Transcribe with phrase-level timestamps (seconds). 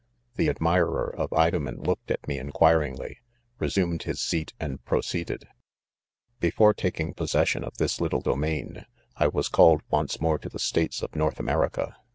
[0.35, 3.19] The admirer of Idonien looked at me enquiringly,
[3.59, 5.47] resumed .his seat and proceeded:
[6.39, 8.87] Before taking possession of this little do main,
[9.17, 11.97] I was called once more to the States of North America.